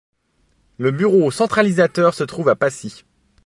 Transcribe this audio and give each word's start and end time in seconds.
Le 0.79 0.89
bureau 0.89 1.29
centralisateur 1.29 2.15
se 2.15 2.23
trouve 2.23 2.49
à 2.49 2.55
Passy. 2.55 3.05